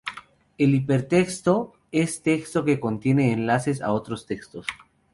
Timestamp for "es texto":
1.91-2.65